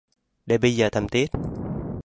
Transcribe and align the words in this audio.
Để 0.45 0.57
bây 0.57 0.75
giờ 0.75 0.89
thầm 0.91 1.07
tiếc 1.07 1.27